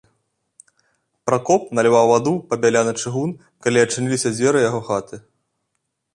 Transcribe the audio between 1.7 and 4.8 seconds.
наліваў ваду ў пабяляны чыгун, калі адчыніліся дзверы